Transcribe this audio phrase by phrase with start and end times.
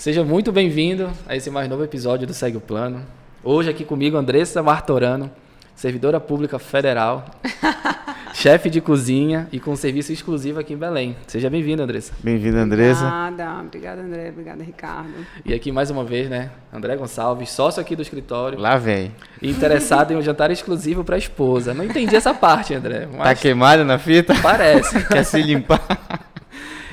[0.00, 3.02] Seja muito bem-vindo a esse mais novo episódio do Segue o Plano.
[3.44, 5.30] Hoje aqui comigo Andressa Martorano,
[5.74, 7.26] servidora pública federal,
[8.32, 11.14] chefe de cozinha e com serviço exclusivo aqui em Belém.
[11.26, 12.14] Seja bem-vinda, Andressa.
[12.24, 13.04] Bem-vinda, Andressa.
[13.04, 15.12] Obrigada, obrigada, André, obrigada, Ricardo.
[15.44, 18.58] E aqui mais uma vez, né, André Gonçalves, sócio aqui do escritório.
[18.58, 19.14] Lá vem.
[19.42, 21.74] E interessado em um jantar exclusivo para a esposa.
[21.74, 23.06] Não entendi essa parte, André.
[23.06, 24.34] Mas tá queimado na fita?
[24.40, 25.04] Parece.
[25.04, 25.86] Quer se limpar?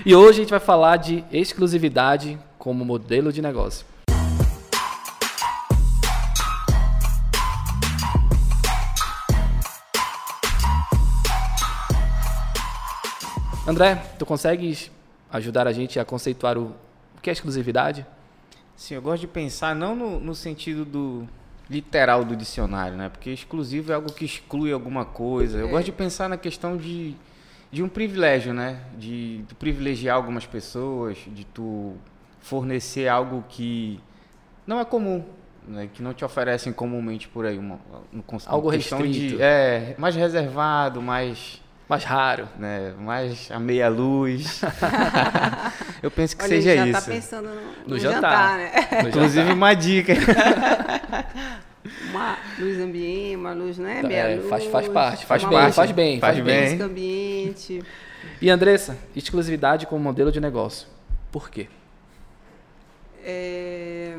[0.06, 2.38] E hoje a gente vai falar de exclusividade
[2.68, 3.86] como modelo de negócio.
[13.66, 14.92] André, tu consegues
[15.32, 16.76] ajudar a gente a conceituar o,
[17.16, 18.06] o que é exclusividade?
[18.76, 21.26] Sim, eu gosto de pensar não no, no, sentido do
[21.70, 23.08] literal do dicionário, né?
[23.08, 25.58] Porque exclusivo é algo que exclui alguma coisa.
[25.58, 25.72] Eu é.
[25.72, 27.16] gosto de pensar na questão de,
[27.72, 28.82] de um privilégio, né?
[28.98, 31.96] De, de privilegiar algumas pessoas, de tu
[32.48, 34.00] fornecer algo que
[34.66, 35.24] não é comum,
[35.68, 35.90] né?
[35.94, 37.58] que não te oferecem comumente por aí.
[37.58, 37.80] Uma,
[38.12, 39.12] uma algo restrito.
[39.12, 42.48] De, é, mais reservado, mais mais raro.
[42.58, 42.94] Né?
[43.00, 44.62] Mais a meia luz.
[46.02, 47.06] eu penso que Olha, seja já isso.
[47.06, 48.22] Tá pensando no, no, no jantar.
[48.22, 49.02] jantar né?
[49.04, 49.56] No Inclusive jantar.
[49.56, 50.14] uma dica.
[52.10, 54.04] uma luz ambiente, uma luz, né?
[54.04, 56.82] Meia é, luz, faz, faz parte, faz bem, faz bem, faz, bem.
[56.82, 57.84] ambiente.
[58.42, 60.88] E Andressa, exclusividade como modelo de negócio.
[61.32, 61.68] Por quê?
[63.30, 64.18] É,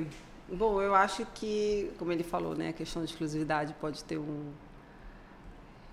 [0.53, 4.53] bom, eu acho que, como ele falou, né, a questão de exclusividade pode ter um,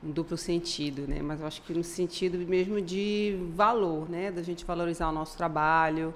[0.04, 1.22] um duplo sentido, né?
[1.22, 4.32] Mas eu acho que no sentido mesmo de valor, né?
[4.32, 6.14] Da gente valorizar o nosso trabalho,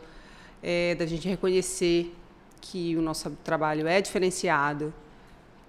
[0.62, 2.14] é, da gente reconhecer
[2.60, 4.94] que o nosso trabalho é diferenciado,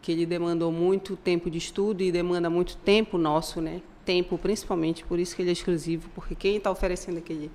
[0.03, 3.81] que ele demandou muito tempo de estudo e demanda muito tempo nosso, né?
[4.05, 7.53] Tempo, principalmente, por isso que ele é exclusivo, porque quem está oferecendo aquele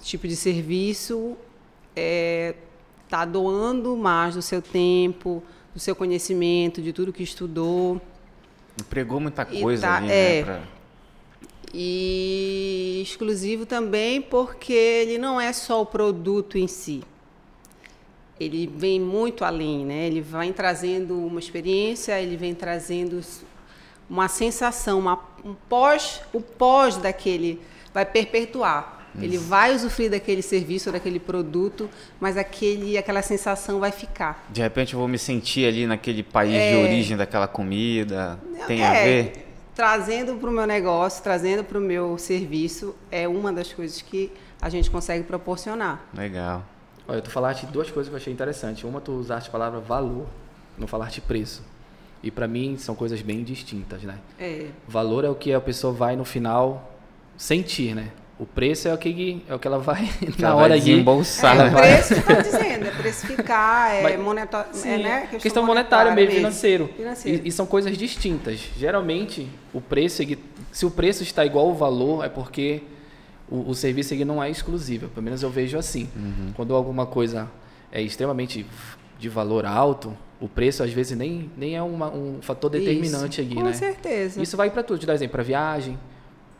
[0.00, 1.36] tipo de serviço
[1.94, 2.54] é,
[3.08, 8.00] tá doando mais do seu tempo, do seu conhecimento, de tudo que estudou
[8.78, 10.44] Empregou muita coisa tá, ali, é, né?
[10.44, 10.62] Pra...
[11.72, 17.02] E exclusivo também porque ele não é só o produto em si.
[18.38, 20.06] Ele vem muito além, né?
[20.06, 23.20] Ele vai trazendo uma experiência, ele vem trazendo
[24.08, 27.60] uma sensação, uma, um pós, o pós daquele
[27.94, 28.95] vai perpetuar.
[29.22, 31.88] Ele vai usufruir daquele serviço, daquele produto,
[32.20, 34.46] mas aquele, aquela sensação vai ficar.
[34.50, 36.70] De repente eu vou me sentir ali naquele país é...
[36.70, 38.38] de origem daquela comida.
[38.66, 39.48] Tem é, a ver?
[39.74, 44.32] Trazendo para o meu negócio, trazendo para o meu serviço, é uma das coisas que
[44.60, 46.04] a gente consegue proporcionar.
[46.14, 46.64] Legal.
[47.08, 48.86] Olha, tu falaste duas coisas que eu achei interessante.
[48.86, 50.26] Uma, tu usaste a palavra valor,
[50.76, 51.62] não falaste preço.
[52.22, 54.18] E para mim são coisas bem distintas, né?
[54.38, 54.66] É.
[54.88, 56.92] Valor é o que a pessoa vai no final
[57.36, 58.10] sentir, né?
[58.38, 60.02] O preço é o que, é o que ela vai
[60.38, 61.56] na ela hora vai desembolsar.
[61.56, 61.62] De...
[61.62, 65.20] É, o preço que eu dizendo, é precificar, é monetário, é, né?
[65.22, 66.90] Questão, questão monetária mesmo, financeiro.
[66.94, 67.42] financeiro.
[67.44, 68.60] E, e, são coisas distintas.
[68.76, 70.22] Geralmente, o preço,
[70.70, 72.82] se o preço está igual ao valor, é porque
[73.48, 75.08] o, o serviço não é exclusivo.
[75.08, 76.08] Pelo menos eu vejo assim.
[76.14, 76.52] Uhum.
[76.54, 77.48] Quando alguma coisa
[77.90, 78.66] é extremamente
[79.18, 83.50] de valor alto, o preço às vezes nem, nem é uma, um fator determinante Isso,
[83.50, 83.72] aqui, com né?
[83.72, 84.42] Com certeza.
[84.42, 84.98] Isso vai para tudo.
[84.98, 85.98] Te dar exemplo, para viagem,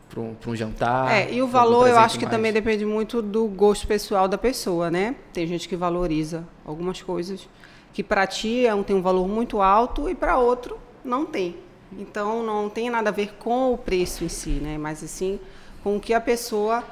[0.09, 1.13] para um, um, jantar.
[1.13, 2.37] É, e o valor eu acho que mais.
[2.37, 5.17] também depende muito do gosto pessoal da pessoa, né?
[5.33, 7.49] Tem gente que valoriza algumas coisas
[7.93, 11.57] que para ti é um, tem um valor muito alto e para outro não tem.
[11.99, 14.77] Então não tem nada a ver com o preço em si, né?
[14.77, 15.41] Mas assim
[15.83, 16.83] com o que a pessoa,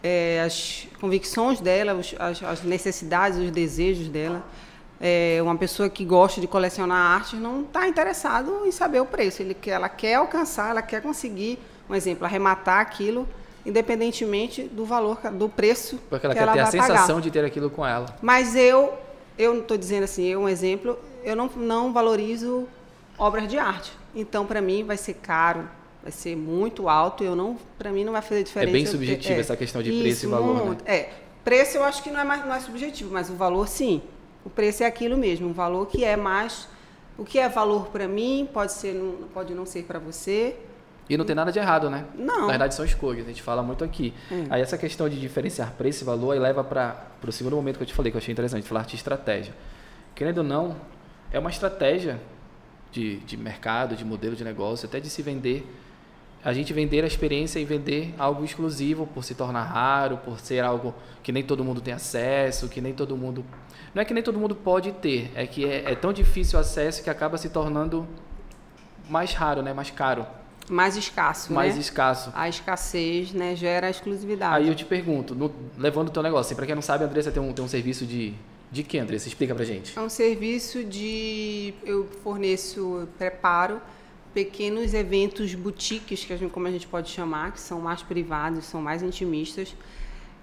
[0.00, 4.44] é, as convicções dela, as, as, necessidades, os desejos dela.
[5.00, 9.42] É, uma pessoa que gosta de colecionar artes não está interessado em saber o preço.
[9.42, 13.28] Ele, ela quer alcançar, ela quer conseguir um exemplo, arrematar aquilo
[13.64, 17.20] independentemente do valor, do preço Porque ela que quer ela ter a sensação pagar.
[17.20, 18.06] de ter aquilo com ela.
[18.20, 18.94] Mas eu,
[19.38, 22.66] eu não estou dizendo assim, eu um exemplo, eu não, não valorizo
[23.16, 23.92] obras de arte.
[24.14, 25.68] Então, para mim, vai ser caro,
[26.02, 27.22] vai ser muito alto.
[27.24, 28.70] Eu não, para mim, não vai fazer diferença.
[28.70, 30.66] É bem subjetivo é, essa questão de isso, preço e valor.
[30.66, 30.96] Muito, né?
[30.96, 31.10] É,
[31.44, 34.02] preço eu acho que não é mais não é subjetivo, mas o valor sim.
[34.44, 36.66] O preço é aquilo mesmo, um valor que é mais
[37.16, 38.94] o que é valor para mim pode ser,
[39.32, 40.56] pode não ser para você.
[41.12, 42.06] E não tem nada de errado, né?
[42.14, 42.42] Não.
[42.42, 44.14] Na verdade, são escolhas, a gente fala muito aqui.
[44.30, 44.46] Hum.
[44.48, 47.82] Aí essa questão de diferenciar preço e valor aí leva para o segundo momento que
[47.82, 49.52] eu te falei, que eu achei interessante, falar de estratégia.
[50.14, 50.74] Querendo ou não,
[51.30, 52.18] é uma estratégia
[52.90, 55.70] de, de mercado, de modelo de negócio, até de se vender.
[56.42, 60.64] A gente vender a experiência e vender algo exclusivo por se tornar raro, por ser
[60.64, 63.44] algo que nem todo mundo tem acesso, que nem todo mundo.
[63.94, 66.62] Não é que nem todo mundo pode ter, é que é, é tão difícil o
[66.62, 68.08] acesso que acaba se tornando
[69.10, 69.74] mais raro, né?
[69.74, 70.26] mais caro.
[70.72, 71.80] Mais escasso, mais né?
[71.80, 72.32] escasso.
[72.34, 74.56] A escassez, né, gera exclusividade.
[74.56, 77.06] Aí eu te pergunto, no, levando o teu negócio, assim, para quem não sabe, a
[77.06, 78.34] Andressa tem um, tem um serviço de
[78.72, 79.28] de que, Andressa?
[79.28, 79.96] Explica pra gente.
[79.96, 83.82] É um serviço de eu forneço, preparo
[84.32, 88.64] pequenos eventos boutiques, que a gente, como a gente pode chamar, que são mais privados,
[88.64, 89.76] são mais intimistas.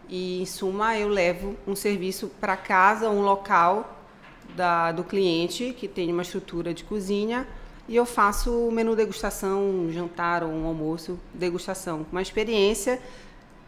[0.08, 4.00] E, em suma, eu levo um serviço para casa, um local
[4.56, 7.48] da, do cliente que tem uma estrutura de cozinha
[7.90, 12.06] e eu faço o menu degustação, um jantar ou um almoço degustação.
[12.12, 13.00] Uma experiência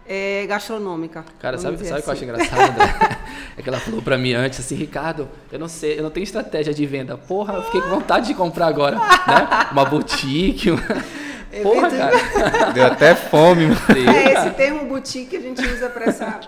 [0.07, 1.25] é, gastronômica.
[1.39, 2.03] Cara, sabe, sabe o assim.
[2.03, 2.25] que eu acho assim.
[2.25, 3.17] engraçado, André?
[3.57, 6.23] é que ela falou pra mim antes, assim, Ricardo, eu não sei, eu não tenho
[6.23, 7.17] estratégia de venda.
[7.17, 9.69] Porra, eu fiquei com vontade de comprar agora, né?
[9.71, 10.81] Uma boutique, uma...
[11.63, 12.71] Porra, cara.
[12.73, 14.09] Deu até fome, mano.
[14.15, 16.39] É, esse termo boutique a gente usa pra essa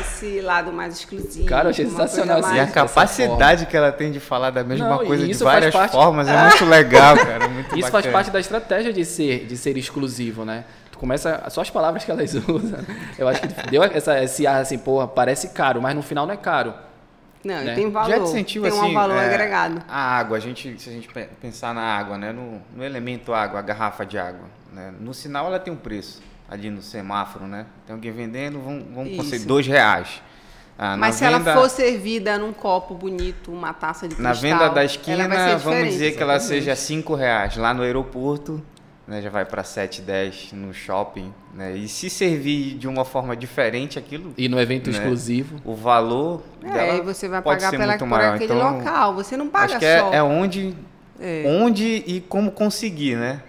[0.00, 1.46] esse lado mais exclusivo.
[1.46, 2.38] Cara, eu achei sensacional.
[2.38, 5.72] Assim, e a capacidade que ela tem de falar da mesma não, coisa de várias
[5.72, 5.92] parte...
[5.92, 7.48] formas é muito legal, cara.
[7.48, 8.02] Muito isso bacana.
[8.02, 10.64] faz parte da estratégia de ser, de ser exclusivo, né?
[10.90, 11.44] Tu começa.
[11.50, 12.80] Só as palavras que elas usam.
[13.18, 16.34] Eu acho que deu essa, esse ar assim, porra, parece caro, mas no final não
[16.34, 16.74] é caro.
[17.42, 17.74] Não, né?
[17.74, 18.10] tem valor.
[18.10, 19.82] Já sentiu, tem assim, um valor é, agregado.
[19.88, 21.08] A água, a gente, se a gente
[21.40, 22.32] pensar na água, né?
[22.32, 24.46] No, no elemento água, a garrafa de água.
[24.72, 24.92] Né?
[25.00, 27.66] No sinal ela tem um preço ali no semáforo, né?
[27.86, 30.20] Tem alguém vendendo, vamos, vamos conseguir dois reais.
[30.76, 34.34] Ah, Mas se venda, ela for servida num copo bonito, uma taça de cristal...
[34.34, 37.56] Na venda da esquina, vamos dizer que ela seja cinco reais.
[37.56, 38.62] Lá no aeroporto,
[39.06, 41.34] né, já vai para 7, 10 no shopping.
[41.54, 41.76] Né?
[41.76, 44.32] E se servir de uma forma diferente aquilo...
[44.38, 45.60] E no evento né, exclusivo.
[45.66, 48.34] O valor é, e você vai pagar pela, por maior.
[48.36, 49.14] aquele então, local.
[49.14, 50.14] Você não paga acho que é, só...
[50.14, 50.74] É, onde,
[51.20, 51.44] é.
[51.46, 53.42] onde e como conseguir, né?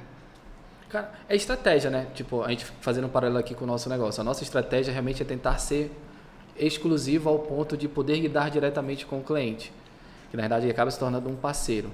[0.92, 2.08] Cara, é estratégia, né?
[2.14, 4.20] Tipo, a gente fazendo um paralelo aqui com o nosso negócio.
[4.20, 5.90] A nossa estratégia realmente é tentar ser
[6.60, 9.72] exclusivo ao ponto de poder lidar diretamente com o cliente.
[10.30, 11.90] Que na verdade acaba se tornando um parceiro.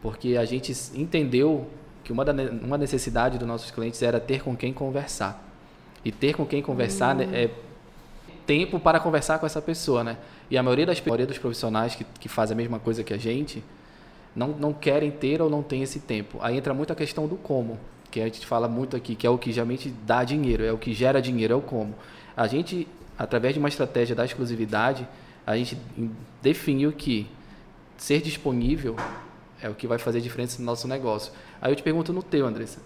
[0.00, 1.68] Porque a gente entendeu
[2.02, 5.46] que uma, da, uma necessidade dos nossos clientes era ter com quem conversar.
[6.02, 7.28] E ter com quem conversar hum.
[7.34, 7.50] é
[8.46, 10.16] tempo para conversar com essa pessoa, né?
[10.50, 13.12] E a maioria, das, a maioria dos profissionais que, que fazem a mesma coisa que
[13.12, 13.62] a gente
[14.34, 16.38] não, não querem ter ou não tem esse tempo.
[16.40, 17.78] Aí entra muito a questão do como
[18.10, 20.78] que a gente fala muito aqui, que é o que realmente dá dinheiro, é o
[20.78, 21.94] que gera dinheiro, é o como.
[22.36, 22.86] A gente,
[23.18, 25.06] através de uma estratégia da exclusividade,
[25.46, 25.76] a gente
[26.42, 27.26] definiu que
[27.96, 28.96] ser disponível
[29.62, 31.32] é o que vai fazer diferença no nosso negócio.
[31.60, 32.80] Aí eu te pergunto no teu, Andressa,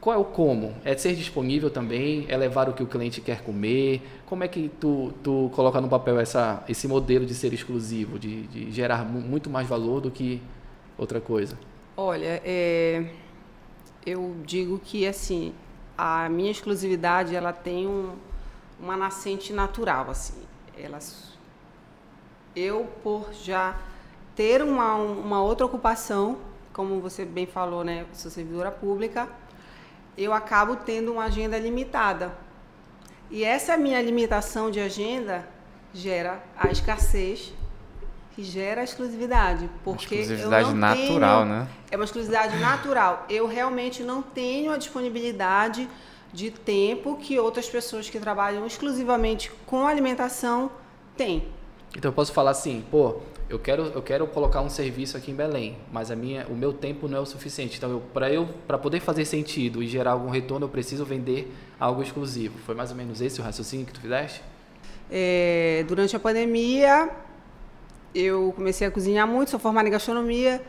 [0.00, 0.74] qual é o como?
[0.84, 2.26] É ser disponível também?
[2.28, 4.02] É levar o que o cliente quer comer?
[4.26, 8.42] Como é que tu, tu coloca no papel essa, esse modelo de ser exclusivo, de,
[8.44, 10.40] de gerar muito mais valor do que
[10.98, 11.58] outra coisa?
[11.96, 13.06] Olha, é
[14.04, 15.54] eu digo que assim
[15.96, 18.16] a minha exclusividade ela tem um,
[18.78, 20.42] uma nascente natural assim.
[20.76, 21.30] Elas
[22.56, 23.76] eu por já
[24.34, 26.38] ter uma, uma outra ocupação
[26.72, 29.28] como você bem falou né sou servidora pública
[30.16, 32.32] eu acabo tendo uma agenda limitada.
[33.30, 35.48] E essa minha limitação de agenda
[35.94, 37.54] gera a escassez
[38.40, 39.68] que gera exclusividade.
[39.84, 41.68] Porque exclusividade natural, tenho, né?
[41.90, 43.26] É uma exclusividade natural.
[43.28, 45.88] Eu realmente não tenho a disponibilidade
[46.32, 50.70] de tempo que outras pessoas que trabalham exclusivamente com alimentação
[51.16, 51.48] têm.
[51.96, 53.16] Então eu posso falar assim, pô,
[53.48, 56.72] eu quero, eu quero colocar um serviço aqui em Belém, mas a minha, o meu
[56.72, 57.76] tempo não é o suficiente.
[57.76, 62.00] Então, para eu, para poder fazer sentido e gerar algum retorno, eu preciso vender algo
[62.00, 62.58] exclusivo.
[62.60, 64.40] Foi mais ou menos esse o raciocínio que tu fizeste?
[65.10, 67.10] É, durante a pandemia,
[68.14, 70.62] eu comecei a cozinhar muito, sou formada em gastronomia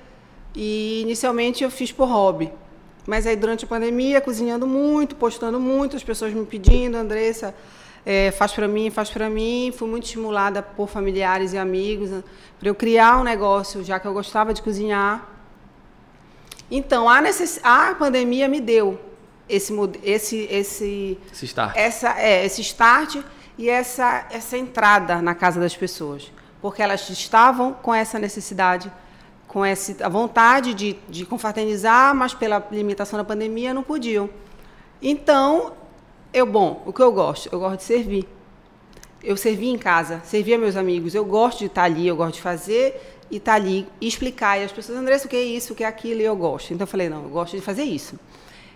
[0.55, 2.51] e inicialmente eu fiz por hobby.
[3.07, 7.55] Mas aí durante a pandemia, cozinhando muito, postando muito, as pessoas me pedindo, Andressa,
[8.05, 9.73] é, faz para mim, faz para mim.
[9.75, 12.23] Fui muito estimulada por familiares e amigos né,
[12.59, 15.27] para eu criar um negócio, já que eu gostava de cozinhar.
[16.69, 17.59] Então a, necess...
[17.63, 18.99] a pandemia me deu
[19.49, 21.75] esse esse esse, esse start.
[21.75, 23.17] essa é esse start
[23.57, 28.91] e essa essa entrada na casa das pessoas porque elas estavam com essa necessidade,
[29.47, 34.29] com essa a vontade de, de confraternizar, mas pela limitação da pandemia não podiam.
[35.01, 35.73] Então,
[36.33, 37.49] eu, bom, o que eu gosto?
[37.51, 38.27] Eu gosto de servir.
[39.23, 41.13] Eu servi em casa, servia meus amigos.
[41.13, 44.59] Eu gosto de estar ali, eu gosto de fazer e estar ali e explicar.
[44.59, 46.73] E as pessoas, Andressa, o que é isso, o que é aquilo, e eu gosto.
[46.73, 48.19] Então eu falei, não, eu gosto de fazer isso.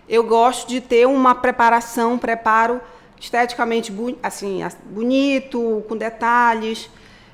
[0.08, 2.80] Eu gosto de ter uma preparação, um preparo
[3.18, 6.90] esteticamente assim, bonito, com detalhes.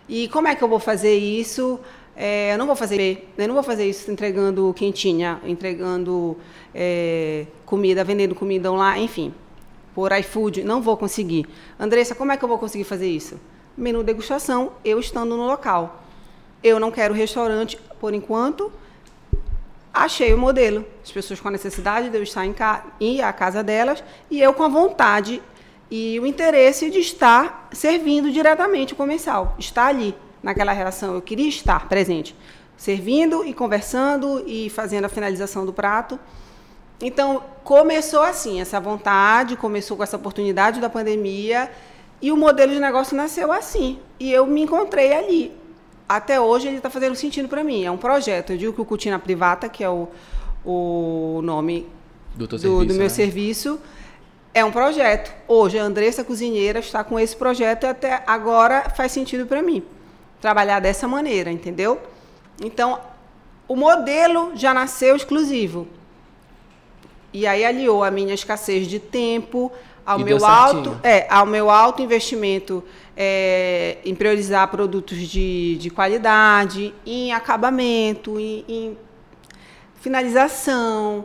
[0.09, 1.79] E como é que eu vou fazer isso?
[2.15, 6.37] É, eu não vou fazer, eu não vou fazer isso entregando quentinha, entregando
[6.75, 9.33] é, comida, vendendo comida online, enfim,
[9.95, 11.47] por iFood, não vou conseguir.
[11.79, 13.41] Andressa, como é que eu vou conseguir fazer isso?
[13.77, 16.03] Menu degustação, eu estando no local.
[16.63, 18.71] Eu não quero restaurante por enquanto.
[19.93, 20.85] achei o modelo.
[21.03, 22.85] As pessoas com a necessidade de eu estar em ca...
[23.01, 25.43] ir à casa delas e eu com a vontade
[25.95, 31.13] e o interesse de estar servindo diretamente o comensal, estar ali naquela relação.
[31.13, 32.35] Eu queria estar presente,
[32.79, 36.19] servindo e conversando e fazendo a finalização do prato.
[36.99, 41.71] Então, começou assim, essa vontade, começou com essa oportunidade da pandemia
[42.23, 43.99] e o modelo de negócio nasceu assim.
[44.19, 45.53] E eu me encontrei ali.
[46.09, 47.85] Até hoje ele está fazendo sentido para mim.
[47.85, 48.55] É um projeto.
[48.55, 50.09] Eu digo que o Cutina Privata, que é o,
[50.65, 51.87] o nome
[52.35, 53.09] do, do, serviço, do meu né?
[53.11, 53.79] serviço,
[54.55, 55.33] é um projeto.
[55.49, 59.83] Hoje a Andressa Cozinheira está com esse projeto e até agora faz sentido para mim
[60.41, 62.01] trabalhar dessa maneira, entendeu?
[62.63, 62.99] Então,
[63.69, 65.87] o modelo já nasceu exclusivo.
[67.33, 69.73] E aí aliou a minha escassez de tempo,
[70.05, 72.85] ao e meu alto, é, ao meu alto investimento
[73.17, 78.99] é, em priorizar produtos de, de qualidade, em acabamento, em, em
[80.01, 81.25] finalização,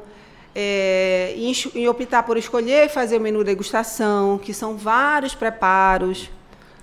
[0.60, 6.32] é, em, em, optar por escolher fazer o menu degustação, que são vários preparos.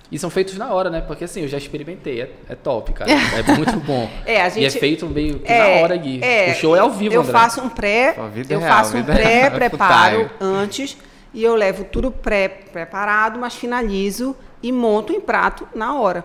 [0.09, 1.01] E são feitos na hora, né?
[1.01, 3.11] Porque assim, eu já experimentei, é, é top, cara.
[3.11, 4.09] É muito bom.
[4.25, 6.23] é, a gente, e é feito meio que é, na hora aqui.
[6.23, 7.33] É, o show é ao vivo, Eu André.
[7.33, 8.15] faço um pré,
[8.49, 10.95] eu real, faço um pré-preparo antes
[11.33, 16.23] e eu levo tudo pré-preparado, mas finalizo e monto em prato na hora.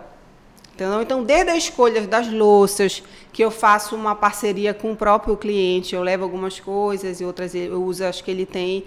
[0.80, 1.02] Entendeu?
[1.02, 3.02] Então, desde a escolha das louças,
[3.34, 7.54] que eu faço uma parceria com o próprio cliente, eu levo algumas coisas e outras
[7.54, 8.86] eu uso as que ele tem.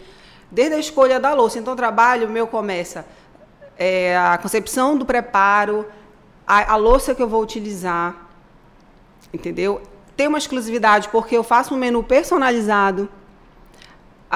[0.50, 1.60] Desde a escolha da louça.
[1.60, 3.06] Então, o trabalho meu começa
[3.78, 5.86] é, a concepção do preparo,
[6.48, 8.28] a, a louça que eu vou utilizar,
[9.32, 9.80] entendeu?
[10.18, 13.08] Tem uma exclusividade porque eu faço um menu personalizado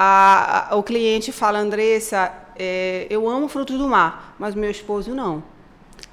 [0.00, 5.12] a, a, o cliente fala, Andressa, é, eu amo frutos do mar, mas meu esposo
[5.12, 5.42] não.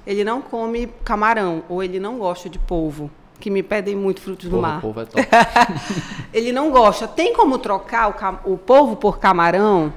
[0.06, 3.10] Ele não come camarão, ou ele não gosta de polvo,
[3.40, 4.80] que me pedem muito frutos polvo, do mar.
[4.80, 5.26] Polvo é top.
[6.32, 7.08] ele não gosta.
[7.08, 9.92] Tem como trocar o, o polvo por camarão?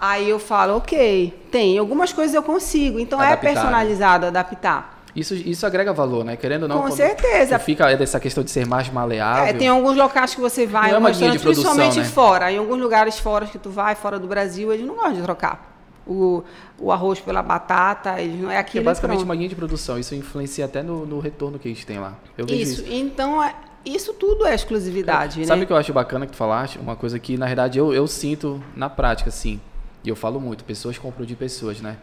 [0.00, 1.78] Aí eu falo, ok, tem.
[1.78, 3.00] Algumas coisas eu consigo.
[3.00, 4.28] Então é adaptar, é personalizado, né?
[4.28, 4.98] adaptar.
[5.16, 6.36] Isso, isso agrega valor, né?
[6.36, 6.82] Querendo ou não.
[6.82, 7.58] Com certeza.
[7.58, 9.44] Fica dessa questão de ser mais maleável.
[9.44, 12.04] É, tem alguns locais que você vai, não é de produção, principalmente né?
[12.04, 12.52] fora.
[12.52, 15.77] Em alguns lugares fora que tu vai, fora do Brasil, eles não gostam de trocar.
[16.08, 16.42] O,
[16.78, 18.82] o arroz pela batata, eles não é aquilo.
[18.82, 19.98] É basicamente uma linha de produção.
[19.98, 22.16] Isso influencia até no, no retorno que a gente tem lá.
[22.48, 22.82] Isso.
[22.82, 22.84] isso.
[22.88, 25.64] Então, é, isso tudo é exclusividade, Sabe né?
[25.64, 26.78] o que eu acho bacana que tu falaste?
[26.78, 29.60] Uma coisa que, na verdade, eu, eu sinto na prática, assim.
[30.04, 31.96] E eu falo muito, pessoas compram de pessoas, né?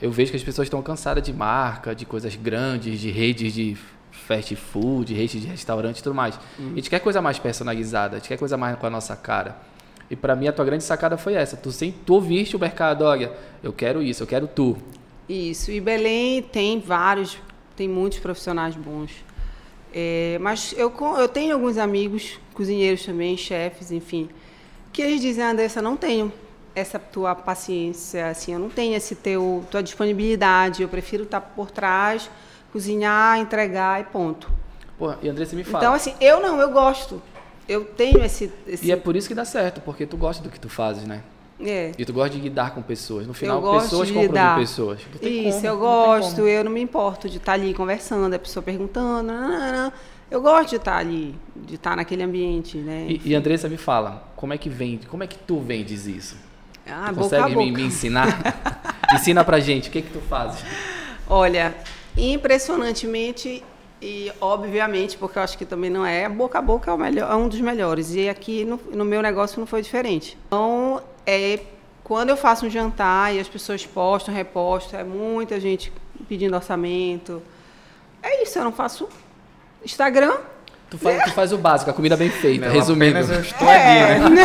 [0.00, 3.76] Eu vejo que as pessoas estão cansadas de marca, de coisas grandes, de redes de
[4.10, 6.38] fast food, redes de restaurante e tudo mais.
[6.58, 6.72] Uhum.
[6.72, 9.56] A gente quer coisa mais personalizada, a gente quer coisa mais com a nossa cara.
[10.12, 11.56] E para mim a tua grande sacada foi essa.
[11.56, 14.76] Tu, sem, tu ouviste o mercado, olha, eu quero isso, eu quero tu.
[15.26, 15.70] Isso.
[15.72, 17.38] E Belém tem vários,
[17.74, 19.10] tem muitos profissionais bons.
[19.90, 24.28] É, mas eu, eu tenho alguns amigos, cozinheiros também, chefes, enfim,
[24.92, 26.30] que eles dizem, Andressa, não tenho
[26.74, 31.70] essa tua paciência, assim, eu não tenho esse teu tua disponibilidade, eu prefiro estar por
[31.70, 32.30] trás,
[32.70, 34.52] cozinhar, entregar e ponto.
[34.98, 35.82] Pô, e você me fala.
[35.84, 37.22] Então, assim, eu não, eu gosto.
[37.72, 40.50] Eu tenho esse, esse, E é por isso que dá certo, porque tu gosta do
[40.50, 41.22] que tu fazes, né?
[41.60, 41.92] É.
[41.96, 43.26] E tu gosta de lidar com pessoas.
[43.26, 44.54] No final, pessoas compram lidar.
[44.56, 45.00] de pessoas.
[45.20, 49.32] Isso, como, eu gosto, eu não me importo de estar ali conversando, a pessoa perguntando.
[49.32, 49.92] Não, não, não.
[50.30, 53.06] Eu gosto de estar ali, de estar naquele ambiente, né?
[53.08, 56.36] E, e Andressa, me fala, como é que vende, como é que tu vendes isso?
[56.86, 58.26] Ah, tu boca consegue me, me, ensinar?
[59.14, 60.64] Ensina pra gente, o que que tu fazes?
[61.28, 61.74] Olha,
[62.16, 63.62] impressionantemente
[64.02, 67.36] e obviamente, porque eu acho que também não é, boca a boca é, melhor, é
[67.36, 68.12] um dos melhores.
[68.12, 70.36] E aqui no, no, meu negócio não foi diferente.
[70.48, 71.60] Então, é,
[72.02, 75.92] quando eu faço um jantar e as pessoas postam, repostam, é muita gente
[76.28, 77.40] pedindo orçamento.
[78.20, 79.08] É isso, eu não faço
[79.84, 80.36] Instagram.
[80.90, 83.18] Tu faz, tu faz o básico, a comida bem feita, resumindo.
[83.18, 84.16] Apenas eu estou é.
[84.16, 84.44] aqui, né?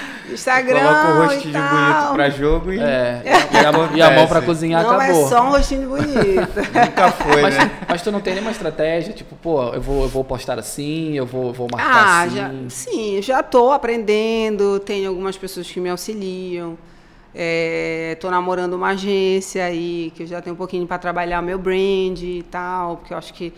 [0.34, 0.80] Instagram.
[0.80, 2.80] Coloca o rostinho bonito pra jogo e.
[2.80, 5.14] É, e, a, e a mão pra cozinhar não acabou.
[5.14, 6.56] Não é só um rostinho bonito.
[6.86, 7.70] Nunca foi, mas, né?
[7.88, 11.26] Mas tu não tem nenhuma estratégia, tipo, pô, eu vou, eu vou postar assim, eu
[11.26, 12.36] vou, vou marcar ah, assim.
[12.36, 16.76] Já, sim, já tô aprendendo, tenho algumas pessoas que me auxiliam.
[17.32, 21.42] Estou é, namorando uma agência aí, que eu já tenho um pouquinho para trabalhar o
[21.42, 23.52] meu brand e tal, porque eu acho que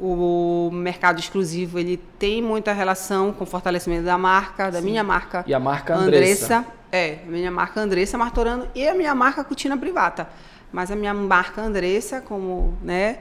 [0.00, 4.86] o mercado exclusivo ele tem muita relação com o fortalecimento da marca, da Sim.
[4.86, 5.44] minha marca.
[5.46, 6.56] E a marca Andressa.
[6.56, 10.28] Andressa é, a minha marca Andressa Martorano e a minha marca Cutina Privata.
[10.72, 13.18] Mas a minha marca Andressa, como, né?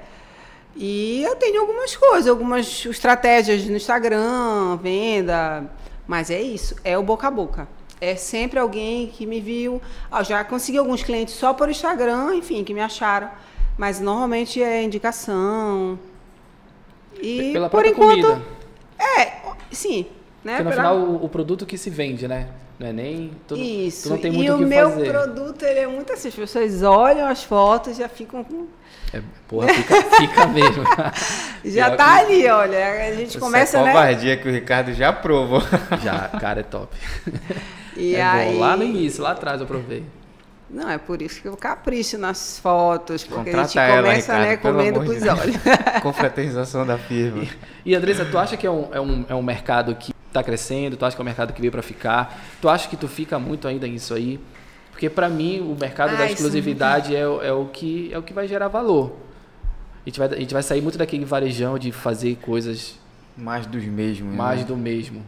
[0.76, 5.70] E eu tenho algumas coisas, algumas estratégias no Instagram, venda.
[6.08, 7.68] Mas é isso, é o boca a boca.
[8.02, 9.82] É sempre alguém que me viu.
[10.10, 13.30] Ah, já consegui alguns clientes só por Instagram, enfim, que me acharam.
[13.78, 16.00] Mas normalmente é indicação,
[17.22, 18.22] e Pela por enquanto.
[18.28, 18.42] Comida.
[19.00, 19.32] É,
[19.72, 20.06] sim.
[20.44, 20.54] Né?
[20.58, 22.48] Porque no Pra- final o, o produto que se vende, né?
[22.80, 23.32] Não é nem.
[23.48, 24.04] Tu, não- Isso.
[24.04, 25.10] tu não tem e muito o o que meu fazer.
[25.12, 28.68] produto ele é muito assim, as pessoas olham as fotos já ficam com
[29.14, 30.84] É, porra, fica, fica mesmo.
[31.66, 33.92] já Pior tá ali, olha, a gente Isso começa, é né?
[33.92, 35.62] covardia que o Ricardo já provou.
[36.02, 36.96] Já, cara, é top.
[37.98, 38.60] E é aí bom.
[38.62, 40.04] Lá no início, lá atrás eu provei.
[40.70, 44.34] Não, é por isso que eu capricho nas fotos, porque a Contrata gente ela, começa,
[44.34, 45.56] Ricardo, né, comendo com os olhos.
[46.04, 47.44] Confraternização da firma.
[47.84, 50.96] E Andressa, tu acha que é um, é um, é um mercado que tá crescendo?
[50.96, 52.40] Tu acha que é um mercado que veio para ficar?
[52.62, 54.40] Tu acha que tu fica muito ainda nisso aí?
[54.92, 58.22] Porque para mim o mercado Ah, da exclusividade é, o- é o que é o
[58.22, 59.14] que vai gerar valor.
[60.06, 62.96] A gente vai, a gente vai sair muito daquele varejão de fazer coisas
[63.36, 64.36] Mais dos mesmos.
[64.36, 64.66] mais né?
[64.68, 65.24] do mesmo.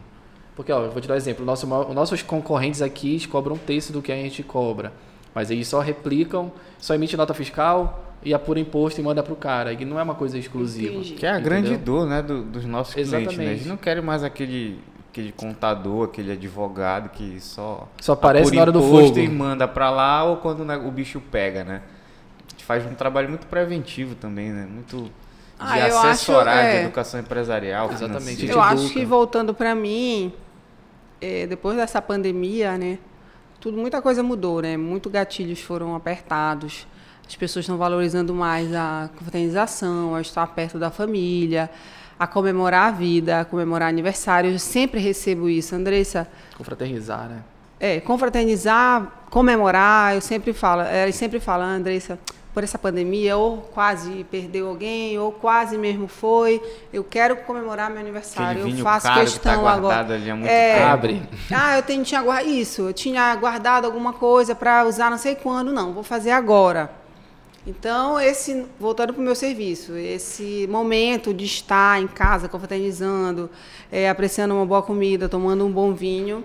[0.54, 1.42] Porque, ó, eu vou te dar um exemplo.
[1.42, 4.92] O nosso, nossos concorrentes aqui cobram um terço do que a gente cobra.
[5.34, 9.72] Mas eles só replicam, só emitem nota fiscal e apura imposto e manda pro cara.
[9.72, 10.92] E não é uma coisa exclusiva.
[10.94, 11.14] Entendi.
[11.14, 11.50] Que é a Entendeu?
[11.50, 13.22] grande dor, né, do- dos nossos clientes, né?
[13.22, 13.50] Exatamente.
[13.50, 14.78] Eles não querem mais aquele,
[15.10, 19.20] aquele contador, aquele advogado que só Só aparece apura na hora do imposto fogo.
[19.20, 21.82] e manda pra lá ou quando né, o bicho pega, né?
[22.46, 24.66] A gente faz um trabalho muito preventivo também, né?
[24.70, 25.10] Muito de
[25.58, 26.78] Ah, assessorar, acho, é.
[26.80, 28.46] de educação empresarial, Exatamente.
[28.48, 30.32] Eu acho que voltando para mim,
[31.20, 32.98] é, depois dessa pandemia, né,
[33.62, 34.76] tudo muita coisa mudou, né?
[34.76, 36.84] Muitos gatilhos foram apertados.
[37.24, 41.70] As pessoas estão valorizando mais a confraternização, a estar perto da família,
[42.18, 44.50] a comemorar a vida, a comemorar aniversário.
[44.50, 46.26] Eu sempre recebo isso, Andressa.
[46.58, 47.44] Confraternizar, né?
[47.78, 52.18] É, confraternizar, comemorar, eu sempre falo, elas sempre falam, "Ah, Andressa,
[52.52, 58.00] por essa pandemia, ou quase perdeu alguém, ou quase mesmo foi, eu quero comemorar meu
[58.00, 60.14] aniversário, eu faço caro que questão tá guardado agora.
[60.14, 60.82] ali há muito É.
[60.82, 61.22] Abre.
[61.50, 65.34] Ah, eu tenho, tinha guardado isso, eu tinha guardado alguma coisa para usar não sei
[65.34, 66.90] quando, não, vou fazer agora.
[67.66, 73.48] Então, esse voltando para o meu serviço, esse momento de estar em casa confraternizando,
[73.90, 76.44] é, apreciando uma boa comida, tomando um bom vinho,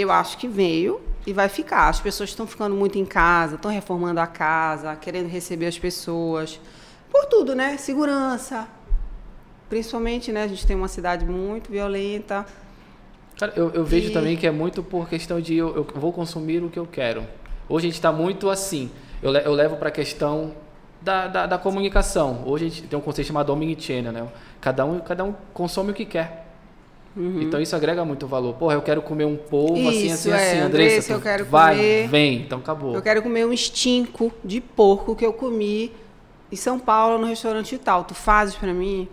[0.00, 1.88] eu acho que veio e vai ficar.
[1.88, 6.60] As pessoas estão ficando muito em casa, estão reformando a casa, querendo receber as pessoas,
[7.10, 7.76] por tudo, né?
[7.76, 8.68] Segurança,
[9.68, 10.44] principalmente, né?
[10.44, 12.46] A gente tem uma cidade muito violenta.
[13.38, 16.12] Cara, eu, eu vejo E- também que é muito por questão de eu, eu vou
[16.12, 17.24] consumir o que eu quero.
[17.68, 18.90] Hoje a gente está muito assim.
[19.22, 20.52] Eu, eu levo para a questão
[21.00, 22.42] da, da, da comunicação.
[22.46, 24.26] Hoje a gente tem um conceito chamado omnichannel, né?
[24.60, 26.47] Cada um, cada um consome o que quer.
[27.40, 28.54] Então isso agrega muito valor.
[28.54, 30.58] Porra, eu quero comer um polvo assim, Isso, assim, é, assim.
[30.60, 32.34] Andressa, Andressa, eu quero vai, comer- vem.
[32.42, 32.94] Então acabou.
[32.94, 35.92] Eu quero comer um estinco de porco que eu comi
[36.52, 38.04] em São Paulo, no restaurante tal.
[38.04, 39.08] Tu fazes pra mim?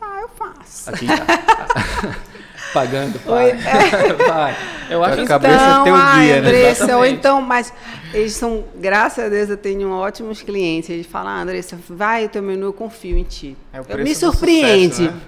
[0.00, 0.90] Tá, eu faço.
[0.90, 1.06] Aqui,
[2.72, 4.16] pagando, Oi, pai.
[4.28, 4.56] Vai.
[4.90, 6.48] Eu acho que cabeça então, teu ai, guia, né?
[6.48, 7.14] Andressa, ou Exatamente.
[7.18, 7.72] então, mas
[8.14, 10.90] eles são, graças a Deus, eu tenho ótimos clientes.
[10.90, 13.56] Eles falam, ah, Andressa, vai o teu menu, eu confio em ti.
[13.72, 14.94] É o eu preço me do surpreende.
[14.96, 15.20] sucesso, né?